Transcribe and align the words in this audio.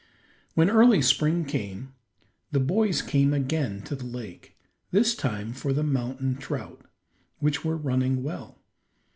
When 0.55 0.67
early 0.71 1.03
spring 1.03 1.45
came, 1.45 1.93
the 2.51 2.59
boys 2.59 3.03
came 3.03 3.35
again 3.35 3.83
to 3.83 3.95
the 3.95 4.03
lake, 4.07 4.57
this 4.89 5.13
time 5.13 5.53
for 5.53 5.73
the 5.73 5.83
mountain 5.83 6.37
trout, 6.37 6.87
which 7.37 7.63
were 7.63 7.77
running 7.77 8.23
well. 8.23 8.57